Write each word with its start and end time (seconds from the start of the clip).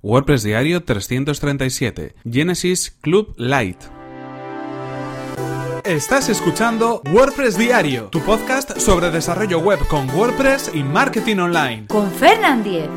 WordPress 0.00 0.44
Diario 0.44 0.84
337 0.84 2.14
Genesis 2.24 2.96
Club 3.00 3.34
Lite 3.36 3.80
Estás 5.84 6.28
escuchando 6.28 7.02
WordPress 7.10 7.58
Diario, 7.58 8.04
tu 8.04 8.20
podcast 8.20 8.78
sobre 8.78 9.10
desarrollo 9.10 9.58
web 9.58 9.80
con 9.88 10.08
WordPress 10.10 10.70
y 10.72 10.84
marketing 10.84 11.38
online. 11.38 11.86
Con 11.88 12.12
Fernand 12.12 12.62
Diez. 12.62 12.88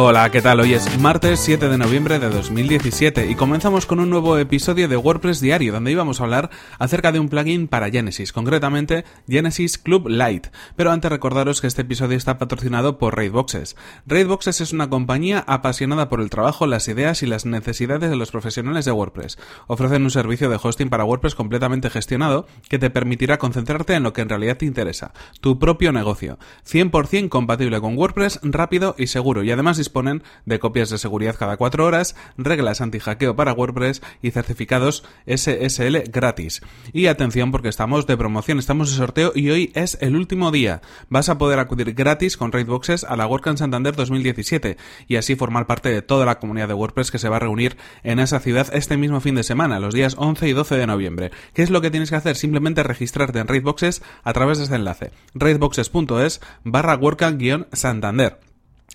Hola, 0.00 0.30
¿qué 0.30 0.40
tal? 0.40 0.60
Hoy 0.60 0.74
es 0.74 0.96
martes 1.00 1.40
7 1.40 1.68
de 1.68 1.76
noviembre 1.76 2.20
de 2.20 2.30
2017 2.30 3.32
y 3.32 3.34
comenzamos 3.34 3.84
con 3.84 3.98
un 3.98 4.08
nuevo 4.08 4.38
episodio 4.38 4.86
de 4.86 4.96
WordPress 4.96 5.40
Diario 5.40 5.72
donde 5.72 5.90
íbamos 5.90 6.20
a 6.20 6.22
hablar 6.22 6.50
acerca 6.78 7.10
de 7.10 7.18
un 7.18 7.28
plugin 7.28 7.66
para 7.66 7.90
Genesis, 7.90 8.32
concretamente 8.32 9.04
Genesis 9.26 9.76
Club 9.76 10.08
Lite. 10.08 10.52
Pero 10.76 10.92
antes 10.92 11.10
recordaros 11.10 11.60
que 11.60 11.66
este 11.66 11.82
episodio 11.82 12.16
está 12.16 12.38
patrocinado 12.38 12.96
por 12.96 13.16
Raidboxes. 13.16 13.74
Raidboxes 14.06 14.60
es 14.60 14.72
una 14.72 14.88
compañía 14.88 15.42
apasionada 15.48 16.08
por 16.08 16.20
el 16.20 16.30
trabajo, 16.30 16.68
las 16.68 16.86
ideas 16.86 17.24
y 17.24 17.26
las 17.26 17.44
necesidades 17.44 18.08
de 18.08 18.16
los 18.16 18.30
profesionales 18.30 18.84
de 18.84 18.92
WordPress. 18.92 19.36
Ofrecen 19.66 20.04
un 20.04 20.12
servicio 20.12 20.48
de 20.48 20.60
hosting 20.62 20.90
para 20.90 21.04
WordPress 21.04 21.34
completamente 21.34 21.90
gestionado 21.90 22.46
que 22.68 22.78
te 22.78 22.90
permitirá 22.90 23.38
concentrarte 23.38 23.94
en 23.94 24.04
lo 24.04 24.12
que 24.12 24.20
en 24.20 24.28
realidad 24.28 24.58
te 24.58 24.66
interesa, 24.66 25.12
tu 25.40 25.58
propio 25.58 25.90
negocio. 25.90 26.38
100% 26.70 27.30
compatible 27.30 27.80
con 27.80 27.98
WordPress, 27.98 28.38
rápido 28.44 28.94
y 28.96 29.08
seguro 29.08 29.42
y 29.42 29.50
además 29.50 29.80
disponen 29.88 30.22
de 30.44 30.58
copias 30.58 30.90
de 30.90 30.98
seguridad 30.98 31.36
cada 31.38 31.56
cuatro 31.56 31.86
horas, 31.86 32.14
reglas 32.36 32.82
anti-hackeo 32.82 33.34
para 33.36 33.54
WordPress 33.54 34.02
y 34.20 34.32
certificados 34.32 35.02
SSL 35.26 36.10
gratis. 36.12 36.60
Y 36.92 37.06
atención 37.06 37.50
porque 37.50 37.70
estamos 37.70 38.06
de 38.06 38.18
promoción, 38.18 38.58
estamos 38.58 38.90
de 38.90 38.96
sorteo 38.98 39.32
y 39.34 39.48
hoy 39.48 39.72
es 39.74 39.96
el 40.02 40.14
último 40.14 40.50
día. 40.50 40.82
Vas 41.08 41.30
a 41.30 41.38
poder 41.38 41.58
acudir 41.58 41.94
gratis 41.94 42.36
con 42.36 42.52
Raidboxes 42.52 43.04
a 43.04 43.16
la 43.16 43.26
WordCamp 43.26 43.56
Santander 43.56 43.96
2017 43.96 44.76
y 45.06 45.16
así 45.16 45.36
formar 45.36 45.66
parte 45.66 45.88
de 45.88 46.02
toda 46.02 46.26
la 46.26 46.38
comunidad 46.38 46.68
de 46.68 46.74
WordPress 46.74 47.10
que 47.10 47.18
se 47.18 47.30
va 47.30 47.36
a 47.36 47.40
reunir 47.40 47.78
en 48.02 48.18
esa 48.18 48.40
ciudad 48.40 48.68
este 48.74 48.98
mismo 48.98 49.20
fin 49.20 49.36
de 49.36 49.42
semana, 49.42 49.80
los 49.80 49.94
días 49.94 50.16
11 50.18 50.48
y 50.48 50.52
12 50.52 50.76
de 50.76 50.86
noviembre. 50.86 51.30
¿Qué 51.54 51.62
es 51.62 51.70
lo 51.70 51.80
que 51.80 51.90
tienes 51.90 52.10
que 52.10 52.16
hacer? 52.16 52.36
Simplemente 52.36 52.82
registrarte 52.82 53.38
en 53.38 53.48
Raidboxes 53.48 54.02
a 54.22 54.32
través 54.34 54.58
de 54.58 54.64
este 54.64 54.76
enlace, 54.76 55.12
raidboxes.es 55.34 56.40
barra 56.64 56.98
WordCamp-Santander. 56.98 58.47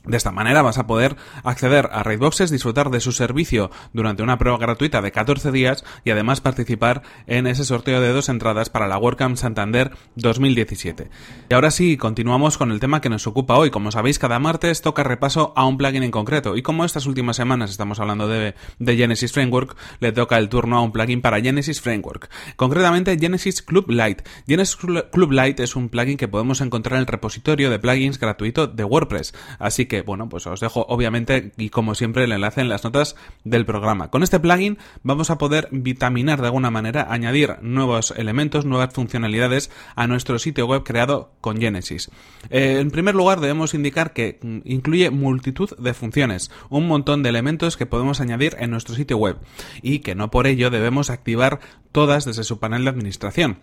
De 0.06 0.18
esta 0.18 0.32
manera 0.32 0.62
vas 0.62 0.78
a 0.78 0.86
poder 0.86 1.16
acceder 1.46 1.90
a 1.94 2.04
Raidboxes, 2.04 2.52
disfrutar 2.52 2.90
de 2.90 3.00
su 3.00 3.14
servicio 3.14 3.72
durante 3.94 4.22
una 4.22 4.38
prueba 4.38 4.58
gratuita 4.58 5.02
de 5.02 5.14
14 5.14 5.50
días 5.54 5.86
y 6.04 6.10
además 6.10 6.42
participar 6.42 7.04
en 7.26 7.48
ese 7.48 7.64
sorteo 7.64 8.02
de 8.02 8.12
dos 8.12 8.28
entradas 8.28 8.70
para 8.70 8.88
la 8.88 8.98
WordCamp 8.98 9.38
Santander 9.38 9.92
2017. 10.16 11.10
Y 11.50 11.54
ahora 11.54 11.72
sí, 11.72 11.96
continuamos 11.96 12.58
con 12.58 12.72
el 12.72 12.82
tema 12.82 13.00
que 13.00 13.08
nos 13.08 13.28
ocupa 13.28 13.56
hoy. 13.56 13.70
Como 13.70 13.92
sabéis, 13.92 14.20
cada 14.20 14.40
martes 14.40 14.82
toca 14.82 15.04
repaso 15.04 15.54
a 15.56 15.66
un 15.66 15.78
plugin 15.78 16.04
en 16.04 16.12
concreto 16.12 16.58
y 16.58 16.64
como 16.64 16.84
estas 16.84 17.06
últimas 17.06 17.38
semanas 17.38 17.72
estamos 17.72 18.02
hablando 18.02 18.28
de, 18.28 18.56
de 18.80 18.98
Genesis 18.98 19.32
Framework, 19.32 19.78
le 20.02 20.12
toca 20.12 20.38
el 20.38 20.50
turno 20.50 20.80
a 20.80 20.82
un 20.82 20.92
plugin 20.92 21.22
para 21.22 21.40
Genesis 21.40 21.80
Framework. 21.80 22.30
Concretamente 22.58 23.18
Genesis 23.18 23.62
Club 23.62 23.90
Lite. 23.90 24.26
Genesis 24.48 24.76
Club 24.76 25.32
Lite 25.32 25.64
es 25.64 25.78
un 25.78 25.88
plugin 25.88 26.18
que 26.18 26.28
podemos 26.28 26.60
encontrar 26.60 26.96
en 26.96 27.02
el 27.02 27.08
repositorio 27.08 27.70
de 27.70 27.80
plugins 27.80 28.20
gratuito 28.20 28.68
de 28.68 28.84
WordPress. 28.84 29.34
Así 29.60 29.86
que, 29.94 30.02
bueno, 30.02 30.28
pues 30.28 30.48
os 30.48 30.60
dejo 30.60 30.88
obviamente 30.90 31.52
y 31.56 31.70
como 31.70 31.94
siempre 31.94 32.24
el 32.24 32.32
enlace 32.32 32.62
en 32.62 32.70
las 32.70 32.84
notas 32.84 33.16
del 33.44 33.64
programa. 33.64 34.10
Con 34.10 34.24
este 34.24 34.40
plugin 34.40 34.80
vamos 35.04 35.30
a 35.30 35.38
poder 35.38 35.68
vitaminar 35.70 36.42
de 36.42 36.48
alguna 36.48 36.72
manera, 36.72 37.06
añadir 37.12 37.58
nuevos 37.62 38.12
elementos, 38.18 38.66
nuevas 38.66 38.92
funcionalidades 38.92 39.70
a 39.96 40.08
nuestro 40.08 40.40
sitio 40.40 40.66
web 40.66 40.82
creado 40.84 41.34
con 41.42 41.60
Genesis. 41.60 42.10
Eh, 42.50 42.80
en 42.80 42.90
primer 42.90 43.14
lugar 43.14 43.40
debemos 43.40 43.76
indicar 43.76 44.14
que 44.14 44.40
mm, 44.42 44.62
incluye 44.66 45.12
multitud 45.12 45.70
de 45.78 45.94
funciones, 45.94 46.50
un 46.72 46.88
montón 46.88 47.22
de 47.22 47.30
elementos 47.30 47.78
que 47.78 47.86
podemos 47.86 48.20
añadir 48.20 48.56
en 48.58 48.72
nuestro 48.72 48.96
sitio 48.96 49.18
web 49.18 49.38
y 49.84 50.00
que 50.00 50.16
no 50.16 50.32
por 50.32 50.48
ello 50.48 50.72
debemos 50.72 51.12
activar 51.12 51.60
todas 51.92 52.26
desde 52.26 52.44
su 52.44 52.58
panel 52.58 52.86
de 52.86 52.90
administración 52.90 53.60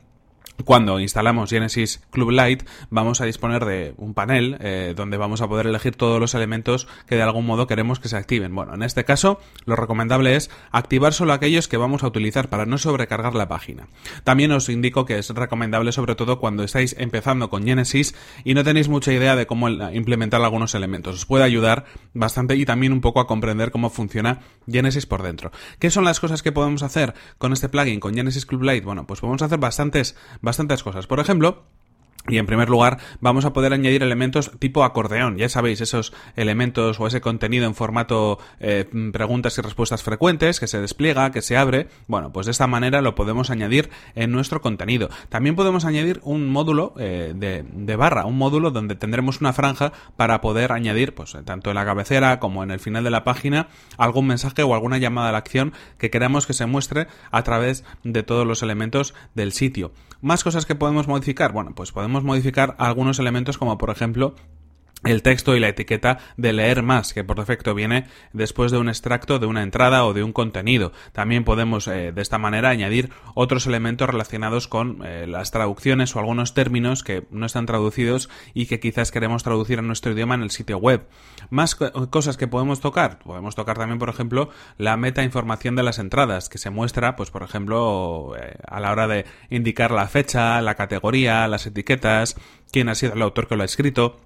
cuando 0.65 1.01
instalamos 1.01 1.51
Genesis 1.51 2.03
Club 2.11 2.31
Lite 2.31 2.65
vamos 2.91 3.21
a 3.21 3.25
disponer 3.25 3.65
de 3.65 3.95
un 3.97 4.15
panel 4.15 4.57
eh, 4.61 4.95
donde 4.97 5.17
vamos 5.17 5.41
a 5.41 5.49
poder 5.49 5.67
elegir 5.67 5.97
todos 5.97 6.21
los 6.21 6.35
elementos 6.35 6.87
que 7.07 7.17
de 7.17 7.23
algún 7.23 7.47
modo 7.47 7.67
queremos 7.67 8.01
que 8.01 8.09
se 8.09 8.17
activen. 8.17 8.55
Bueno, 8.55 8.75
en 8.75 8.83
este 8.83 9.05
caso 9.05 9.41
lo 9.65 9.77
recomendable 9.77 10.37
es 10.37 10.51
activar 10.71 11.13
solo 11.13 11.33
aquellos 11.33 11.69
que 11.69 11.77
vamos 11.77 12.03
a 12.03 12.07
utilizar 12.07 12.51
para 12.51 12.67
no 12.67 12.79
sobrecargar 12.79 13.35
la 13.35 13.49
página. 13.49 13.89
También 14.25 14.53
os 14.53 14.69
indico 14.69 15.07
que 15.07 15.19
es 15.19 15.31
recomendable 15.31 15.93
sobre 15.93 16.15
todo 16.15 16.41
cuando 16.41 16.63
estáis 16.63 16.95
empezando 16.99 17.51
con 17.51 17.65
Genesis 17.65 18.15
y 18.45 18.55
no 18.55 18.65
tenéis 18.65 18.89
mucha 18.89 19.13
idea 19.13 19.37
de 19.37 19.47
cómo 19.47 19.69
implementar 19.69 20.43
algunos 20.43 20.75
elementos. 20.75 21.15
Os 21.15 21.27
puede 21.27 21.45
ayudar 21.45 21.85
bastante 22.15 22.57
y 22.57 22.65
también 22.65 22.93
un 22.93 23.01
poco 23.01 23.21
a 23.21 23.27
comprender 23.27 23.71
cómo 23.71 23.91
funciona 23.91 24.41
Genesis 24.67 25.07
por 25.07 25.23
dentro. 25.23 25.51
¿Qué 25.79 25.91
son 25.91 26.05
las 26.05 26.21
cosas 26.21 26.43
que 26.43 26.53
podemos 26.53 26.83
hacer 26.83 27.15
con 27.39 27.53
este 27.53 27.69
plugin, 27.69 28.01
con 28.01 28.15
Genesis 28.15 28.47
Club 28.47 28.63
Lite? 28.63 28.85
Bueno, 28.85 29.07
pues 29.07 29.21
podemos 29.21 29.43
hacer 29.43 29.59
bastantes 29.59 30.17
bastantes 30.41 30.83
cosas. 30.83 31.07
Por 31.07 31.21
ejemplo, 31.21 31.63
y 32.31 32.39
en 32.39 32.47
primer 32.47 32.69
lugar, 32.69 32.99
vamos 33.21 33.45
a 33.45 33.53
poder 33.53 33.73
añadir 33.73 34.03
elementos 34.03 34.51
tipo 34.59 34.85
acordeón. 34.85 35.37
Ya 35.37 35.49
sabéis, 35.49 35.81
esos 35.81 36.13
elementos 36.37 36.99
o 37.01 37.07
ese 37.07 37.21
contenido 37.21 37.67
en 37.67 37.75
formato 37.75 38.39
eh, 38.61 38.87
preguntas 39.13 39.57
y 39.59 39.61
respuestas 39.61 40.03
frecuentes 40.03 40.61
que 40.61 40.67
se 40.67 40.81
despliega, 40.81 41.31
que 41.33 41.43
se 41.43 41.57
abre. 41.57 41.89
Bueno, 42.07 42.33
pues 42.33 42.47
de 42.47 42.53
esta 42.53 42.67
manera 42.67 43.01
lo 43.01 43.15
podemos 43.15 43.51
añadir 43.51 43.91
en 44.15 44.33
nuestro 44.33 44.61
contenido. 44.61 45.09
También 45.29 45.57
podemos 45.57 45.85
añadir 45.85 46.21
un 46.25 46.49
módulo 46.49 46.95
eh, 46.99 47.33
de, 47.35 47.65
de, 47.73 47.97
barra, 47.97 48.25
un 48.25 48.39
módulo 48.39 48.71
donde 48.71 48.95
tendremos 48.95 49.41
una 49.41 49.53
franja 49.53 49.93
para 50.17 50.41
poder 50.41 50.73
añadir, 50.73 51.15
pues 51.15 51.37
tanto 51.45 51.71
en 51.71 51.77
la 51.77 51.85
cabecera 51.85 52.41
como 52.41 52.63
en 52.63 52.71
el 52.71 52.81
final 52.81 53.05
de 53.05 53.11
la 53.11 53.25
página, 53.25 53.69
algún 53.97 54.27
mensaje 54.27 54.63
o 54.63 54.75
alguna 54.75 54.99
llamada 54.99 55.31
a 55.31 55.33
la 55.33 55.39
acción 55.39 55.73
que 55.99 56.11
queramos 56.11 56.47
que 56.47 56.53
se 56.53 56.67
muestre 56.67 57.09
a 57.31 57.43
través 57.43 57.85
de 58.05 58.23
todos 58.23 58.47
los 58.47 58.63
elementos 58.63 59.15
del 59.35 59.53
sitio. 59.53 59.93
Más 60.23 60.45
cosas 60.45 60.67
que 60.67 60.75
podemos 60.75 61.09
modificar. 61.09 61.53
Bueno, 61.53 61.73
pues 61.75 61.93
podemos 61.93 62.20
modificar 62.23 62.75
algunos 62.79 63.19
elementos 63.19 63.59
como 63.59 63.79
por 63.79 63.91
ejemplo 63.91 64.35
el 65.05 65.23
texto 65.23 65.57
y 65.57 65.61
la 65.61 65.69
etiqueta 65.69 66.19
de 66.37 66.53
leer 66.53 66.83
más, 66.83 67.15
que 67.15 67.25
por 67.25 67.39
defecto 67.39 67.75
viene 67.75 68.07
después 68.33 68.71
de 68.71 68.79
un 68.79 68.89
extracto 68.89 69.39
de 69.39 69.47
una 69.47 69.63
entrada 69.63 70.05
o 70.05 70.13
de 70.13 70.23
un 70.23 70.33
contenido. 70.33 70.93
También 71.13 71.45
podemos 71.45 71.89
eh, 71.89 72.13
de 72.13 72.23
esta 72.23 72.39
manera 72.39 72.69
añadir 72.69 73.11
otros 73.35 73.67
elementos 73.67 74.09
relacionados 74.09 74.69
con 74.69 75.05
eh, 75.05 75.27
las 75.27 75.51
traducciones 75.51 76.15
o 76.15 76.19
algunos 76.19 76.53
términos 76.53 77.03
que 77.03 77.27
no 77.31 77.47
están 77.47 77.67
traducidos 77.67 78.29
y 78.53 78.67
que 78.67 78.81
quizás 78.81 79.11
queremos 79.11 79.43
traducir 79.43 79.79
en 79.79 79.87
nuestro 79.87 80.13
idioma 80.13 80.35
en 80.35 80.43
el 80.43 80.51
sitio 80.51 80.79
web. 80.79 81.07
Más 81.49 81.75
cosas 81.75 82.37
que 82.37 82.47
podemos 82.47 82.81
tocar. 82.81 83.19
Podemos 83.21 83.55
tocar 83.55 83.79
también, 83.79 83.99
por 83.99 84.11
ejemplo, 84.11 84.51
la 84.77 84.97
meta 84.97 85.23
información 85.23 85.77
de 85.77 85.83
las 85.83 85.99
entradas, 85.99 86.49
que 86.49 86.59
se 86.59 86.71
muestra, 86.71 87.17
pues 87.17 87.31
por 87.31 87.43
ejemplo, 87.43 88.35
eh, 88.39 88.57
a 88.67 88.81
la 88.81 88.93
hora 88.93 89.07
de 89.07 89.25
indicar 89.49 89.91
la 89.93 90.09
fecha, 90.09 90.61
la 90.61 90.75
categoría, 90.75 91.49
las 91.49 91.67
etiquetas, 91.67 92.37
quién 92.71 92.89
ha 92.89 92.95
sido 92.95 93.15
el 93.15 93.23
autor 93.23 93.49
que 93.49 93.57
lo 93.57 93.63
ha 93.63 93.67
escrito 93.67 94.19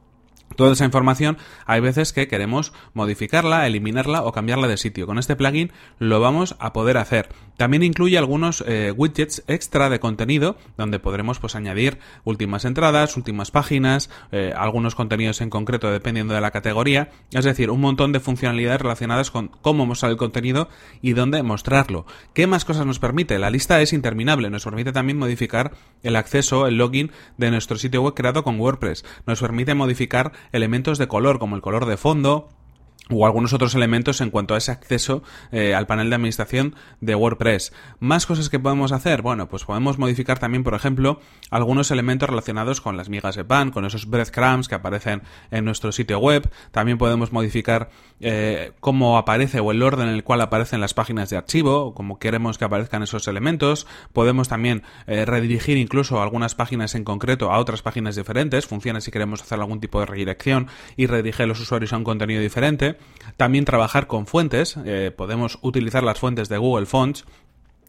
Toda 0.57 0.73
esa 0.73 0.85
información 0.85 1.39
hay 1.67 1.81
veces 1.81 2.13
que 2.13 2.29
queremos 2.29 2.73
modificarla, 2.93 3.67
eliminarla 3.67 4.23
o 4.23 4.33
cambiarla 4.33 4.69
de 4.69 4.77
sitio. 4.77 5.07
Con 5.07 5.19
este 5.19 5.37
plugin 5.37 5.73
lo 5.99 6.21
vamos 6.21 6.57
a 6.59 6.73
poder 6.73 6.97
hacer. 6.99 7.29
También 7.57 7.83
incluye 7.83 8.19
algunos 8.19 8.65
eh, 8.67 8.93
widgets 8.97 9.45
extra 9.47 9.89
de 9.89 10.01
contenido 10.01 10.57
donde 10.77 10.99
podremos 10.99 11.39
pues 11.39 11.55
añadir 11.55 11.99
últimas 12.25 12.65
entradas, 12.65 13.17
últimas 13.17 13.51
páginas, 13.51 14.11
eh, 14.33 14.53
algunos 14.57 14.95
contenidos 14.95 15.41
en 15.41 15.51
concreto 15.51 15.91
dependiendo 15.91 16.35
de 16.35 16.41
la 16.41 16.51
categoría. 16.51 17.11
Es 17.33 17.45
decir, 17.45 17.71
un 17.71 17.81
montón 17.81 18.13
de 18.13 18.21
funcionalidades 18.21 18.81
relacionadas 18.81 19.31
con 19.31 19.49
cómo 19.49 19.87
mostrar 19.87 20.11
el 20.11 20.19
contenido 20.19 20.69
y 21.03 21.13
dónde 21.13 21.43
mostrarlo. 21.43 22.07
¿Qué 22.33 22.47
más 22.47 22.65
cosas 22.65 22.87
nos 22.87 22.99
permite? 22.99 23.39
La 23.39 23.51
lista 23.51 23.81
es 23.81 23.93
interminable. 23.93 24.51
Nos 24.51 24.65
permite 24.65 24.93
también 24.93 25.19
modificar 25.19 25.73
el 26.03 26.17
acceso, 26.17 26.67
el 26.67 26.79
login 26.79 27.13
de 27.37 27.51
nuestro 27.51 27.77
sitio 27.77 28.03
web 28.03 28.15
creado 28.15 28.43
con 28.43 28.59
WordPress. 28.59 29.05
Nos 29.27 29.41
permite 29.41 29.75
modificar 29.75 30.33
elementos 30.53 30.99
de 30.99 31.09
color 31.09 31.39
como 31.39 31.57
el 31.57 31.63
color 31.63 31.87
de 31.87 31.97
fondo, 31.97 32.49
o 33.11 33.27
algunos 33.27 33.53
otros 33.53 33.75
elementos 33.75 34.21
en 34.21 34.31
cuanto 34.31 34.55
a 34.55 34.59
ese 34.59 34.73
acceso 34.73 35.23
eh, 35.53 35.75
al 35.75 35.87
panel 35.87 36.09
de 36.09 36.17
administración 36.17 36.75
de 37.01 37.15
WordPress. 37.15 37.73
Más 38.01 38.25
cosas 38.25 38.49
que 38.49 38.59
podemos 38.59 38.93
hacer, 38.93 39.21
bueno, 39.21 39.49
pues 39.49 39.65
podemos 39.65 39.99
modificar 39.99 40.39
también, 40.39 40.65
por 40.65 40.75
ejemplo, 40.75 41.21
algunos 41.51 41.91
elementos 41.91 42.29
relacionados 42.29 42.81
con 42.81 42.97
las 42.97 43.11
migas 43.11 43.37
de 43.37 43.45
pan, 43.45 43.71
con 43.71 43.85
esos 43.85 44.09
breadcrumbs 44.09 44.69
que 44.69 44.75
aparecen 44.75 45.23
en 45.51 45.65
nuestro 45.65 45.93
sitio 45.93 46.19
web. 46.19 46.51
También 46.71 46.97
podemos 46.97 47.33
modificar 47.33 47.91
eh, 48.21 48.73
cómo 48.81 49.19
aparece 49.19 49.61
o 49.61 49.71
el 49.71 49.83
orden 49.83 50.09
en 50.09 50.15
el 50.15 50.25
cual 50.25 50.41
aparecen 50.41 50.81
las 50.81 50.95
páginas 50.95 51.29
de 51.29 51.37
archivo, 51.37 51.95
cómo 51.95 52.19
queremos 52.19 52.57
que 52.57 52.65
aparezcan 52.65 53.03
esos 53.03 53.29
elementos. 53.29 53.87
Podemos 54.15 54.49
también 54.49 54.83
eh, 55.07 55.27
redirigir 55.27 55.77
incluso 55.77 56.23
algunas 56.23 56.55
páginas 56.55 56.95
en 56.95 57.05
concreto 57.05 57.53
a 57.53 57.59
otras 57.59 57.83
páginas 57.83 58.17
diferentes. 58.17 58.67
Funciona 58.67 59.03
si 59.03 59.11
queremos 59.11 59.43
hacer 59.43 59.61
algún 59.61 59.81
tipo 59.81 60.01
de 60.01 60.07
redirección 60.07 60.69
y 60.97 61.07
redirigir 61.07 61.43
a 61.45 61.47
los 61.47 61.61
usuarios 61.61 61.93
a 61.93 61.99
un 61.99 62.05
contenido 62.05 62.41
diferente. 62.41 62.94
También 63.37 63.65
trabajar 63.65 64.07
con 64.07 64.27
fuentes, 64.27 64.77
eh, 64.85 65.13
podemos 65.17 65.59
utilizar 65.63 66.03
las 66.03 66.19
fuentes 66.19 66.49
de 66.49 66.59
Google 66.59 66.87
Fonts 66.87 67.25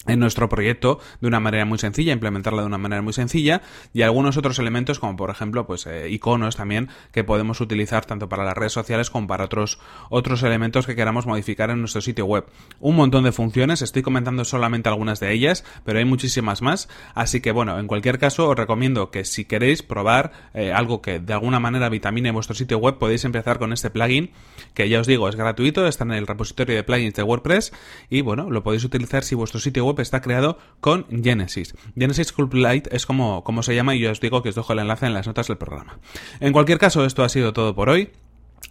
en 0.07 0.19
nuestro 0.19 0.49
proyecto 0.49 0.99
de 1.21 1.27
una 1.27 1.39
manera 1.39 1.65
muy 1.65 1.77
sencilla, 1.77 2.13
implementarla 2.13 2.61
de 2.61 2.67
una 2.67 2.77
manera 2.77 3.01
muy 3.01 3.13
sencilla 3.13 3.61
y 3.93 4.01
algunos 4.01 4.37
otros 4.37 4.59
elementos 4.59 4.99
como 4.99 5.15
por 5.15 5.29
ejemplo 5.29 5.65
pues 5.65 5.85
eh, 5.87 6.09
iconos 6.09 6.55
también 6.55 6.89
que 7.11 7.23
podemos 7.23 7.61
utilizar 7.61 8.05
tanto 8.05 8.29
para 8.29 8.43
las 8.43 8.55
redes 8.55 8.73
sociales 8.73 9.09
como 9.09 9.27
para 9.27 9.45
otros 9.45 9.79
otros 10.09 10.43
elementos 10.43 10.85
que 10.85 10.95
queramos 10.95 11.25
modificar 11.25 11.69
en 11.69 11.79
nuestro 11.79 12.01
sitio 12.01 12.25
web. 12.25 12.45
Un 12.79 12.95
montón 12.95 13.23
de 13.23 13.31
funciones, 13.31 13.81
estoy 13.81 14.01
comentando 14.01 14.45
solamente 14.45 14.89
algunas 14.89 15.19
de 15.19 15.31
ellas, 15.33 15.63
pero 15.83 15.99
hay 15.99 16.05
muchísimas 16.05 16.61
más, 16.61 16.89
así 17.13 17.41
que 17.41 17.51
bueno, 17.51 17.79
en 17.79 17.87
cualquier 17.87 18.19
caso 18.19 18.49
os 18.49 18.57
recomiendo 18.57 19.11
que 19.11 19.25
si 19.25 19.45
queréis 19.45 19.83
probar 19.83 20.31
eh, 20.53 20.71
algo 20.71 21.01
que 21.01 21.19
de 21.19 21.33
alguna 21.33 21.59
manera 21.59 21.89
vitamine 21.89 22.31
vuestro 22.31 22.55
sitio 22.55 22.77
web 22.77 22.97
podéis 22.97 23.25
empezar 23.25 23.59
con 23.59 23.73
este 23.73 23.89
plugin 23.89 24.31
que 24.73 24.89
ya 24.89 24.99
os 24.99 25.07
digo 25.07 25.29
es 25.29 25.35
gratuito, 25.35 25.87
está 25.87 26.03
en 26.03 26.11
el 26.11 26.27
repositorio 26.27 26.75
de 26.75 26.83
plugins 26.83 27.15
de 27.15 27.23
WordPress 27.23 27.73
y 28.09 28.21
bueno, 28.21 28.49
lo 28.49 28.63
podéis 28.63 28.83
utilizar 28.83 29.23
si 29.23 29.35
vuestro 29.35 29.59
sitio 29.59 29.85
web 29.85 29.94
está 30.01 30.21
creado 30.21 30.57
con 30.79 31.05
Genesis. 31.23 31.75
Genesis 31.97 32.33
Lite 32.51 32.95
es 32.95 33.05
como, 33.05 33.43
como 33.43 33.63
se 33.63 33.75
llama 33.75 33.95
y 33.95 33.99
yo 33.99 34.11
os 34.11 34.19
digo 34.19 34.41
que 34.41 34.49
os 34.49 34.55
dejo 34.55 34.73
el 34.73 34.79
enlace 34.79 35.05
en 35.05 35.13
las 35.13 35.27
notas 35.27 35.47
del 35.47 35.57
programa. 35.57 35.99
En 36.39 36.53
cualquier 36.53 36.79
caso, 36.79 37.05
esto 37.05 37.23
ha 37.23 37.29
sido 37.29 37.53
todo 37.53 37.75
por 37.75 37.89
hoy. 37.89 38.11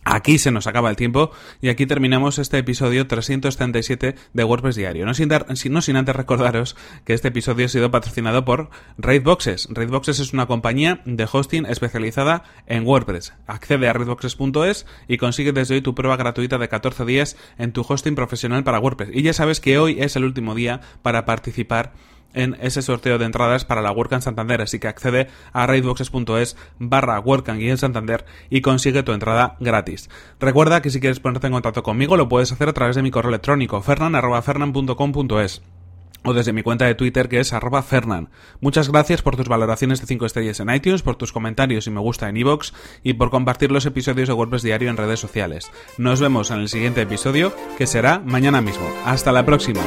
Aquí 0.05 0.39
se 0.39 0.51
nos 0.51 0.67
acaba 0.67 0.91
el 0.91 0.97
tiempo 0.97 1.31
y 1.63 1.71
aquí 1.71 1.87
terminamos 1.87 2.39
este 2.39 2.59
episodio 2.59 3.07
337 3.07 4.15
de 4.33 4.45
WordPress 4.45 4.77
Diario. 4.77 5.07
No 5.07 5.15
sin, 5.15 5.31
sin 5.57 5.97
antes 5.97 6.15
recordaros 6.15 6.77
que 7.05 7.15
este 7.15 7.29
episodio 7.29 7.65
ha 7.65 7.69
sido 7.71 7.91
patrocinado 7.91 8.45
por 8.45 8.69
Raidboxes. 8.99 9.69
Raidboxes 9.71 10.21
es 10.21 10.35
una 10.35 10.47
compañía 10.47 11.01
de 11.07 11.27
hosting 11.31 11.65
especializada 11.65 12.45
en 12.67 12.87
WordPress. 12.87 13.33
Accede 13.47 13.89
a 13.89 13.95
raidboxes.es 13.95 14.87
y 15.09 15.17
consigue 15.17 15.53
desde 15.53 15.77
hoy 15.77 15.81
tu 15.81 15.95
prueba 15.95 16.19
gratuita 16.19 16.59
de 16.59 16.69
14 16.69 17.07
días 17.07 17.37
en 17.57 17.73
tu 17.73 17.85
hosting 17.89 18.15
profesional 18.15 18.63
para 18.63 18.81
WordPress. 18.81 19.11
Y 19.13 19.23
ya 19.23 19.33
sabes 19.33 19.61
que 19.61 19.79
hoy 19.79 19.97
es 20.01 20.17
el 20.17 20.25
último 20.25 20.55
día 20.55 20.83
para 21.03 21.25
participar 21.25 21.93
en 22.35 22.57
ese 22.61 22.83
sorteo 22.83 23.19
de 23.19 23.25
entradas 23.25 23.65
para 23.65 23.83
la 23.83 23.93
WordCamp 23.93 24.23
Santander, 24.23 24.63
así 24.63 24.79
que 24.79 24.89
accede 24.89 25.29
a 25.53 25.67
raidboxes.es 25.67 26.57
barra 26.79 27.21
WordCamp 27.21 27.61
y 27.61 27.77
Santander 27.77 28.27
y 28.51 28.61
consigue 28.61 29.03
tu 29.03 29.13
entrada 29.13 29.57
gratis. 29.61 30.11
Recuerda 30.41 30.83
que 30.83 30.91
si 30.91 31.01
quieres 31.01 31.21
ponerte 31.21 31.47
en 31.47 31.53
contacto 31.53 31.83
conmigo 31.83 32.17
lo 32.17 32.29
puedes 32.29 32.53
hacer 32.53 32.69
a 32.69 32.73
través 32.73 32.97
de 32.97 33.03
mi 33.03 33.11
correo 33.11 33.31
electrónico 33.31 33.81
fernan.fernan.com.es 33.81 35.63
o 36.25 36.33
desde 36.33 36.53
mi 36.53 36.63
cuenta 36.63 36.87
de 36.87 36.95
Twitter 36.95 37.29
que 37.29 37.41
es 37.41 37.53
arroba 37.53 37.83
fernan. 37.83 38.31
Muchas 38.61 38.91
gracias 38.91 39.23
por 39.23 39.37
tus 39.37 39.49
valoraciones 39.49 40.01
de 40.01 40.07
5 40.07 40.27
estrellas 40.27 40.61
en 40.61 40.71
iTunes, 40.71 41.03
por 41.03 41.17
tus 41.17 41.33
comentarios 41.33 41.87
y 41.87 41.91
me 41.91 42.01
gusta 42.01 42.29
en 42.29 42.37
iVoox 42.37 42.73
y 43.03 43.15
por 43.15 43.31
compartir 43.31 43.71
los 43.71 43.87
episodios 43.87 44.29
de 44.29 44.35
WordPress 44.35 44.63
Diario 44.63 44.91
en 44.91 44.97
redes 44.97 45.21
sociales. 45.21 45.71
Nos 45.99 46.21
vemos 46.21 46.51
en 46.51 46.61
el 46.61 46.69
siguiente 46.69 47.03
episodio 47.03 47.55
que 47.77 47.87
será 47.87 48.19
mañana 48.19 48.61
mismo. 48.61 48.89
Hasta 49.05 49.33
la 49.33 49.45
próxima. 49.45 49.83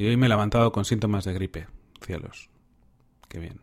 Y 0.00 0.06
hoy 0.06 0.16
me 0.16 0.24
he 0.24 0.28
levantado 0.30 0.72
con 0.72 0.86
síntomas 0.86 1.26
de 1.26 1.34
gripe. 1.34 1.66
Cielos. 2.00 2.48
Qué 3.28 3.38
bien. 3.38 3.60